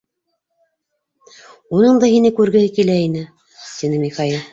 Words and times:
Уның 1.79 1.99
да 2.03 2.09
һине 2.13 2.31
күргеһе 2.39 2.71
килә 2.79 2.95
ине,— 3.03 3.21
тине 3.77 4.01
Михаил. 4.07 4.41